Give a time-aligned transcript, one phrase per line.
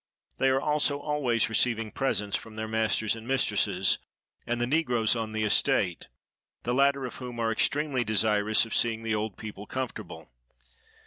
[0.39, 3.99] They are also always receiving presents from their masters and mistresses,
[4.47, 6.07] and the negroes on the estate,
[6.63, 10.31] the latter of whom are extremely desirous of seeing the old people comfortable.